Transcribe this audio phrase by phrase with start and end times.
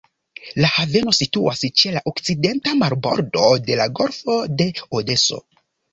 [0.63, 4.69] La haveno situas ĉe la okcidenta marbordo de la golfo de
[5.03, 5.39] Odeso.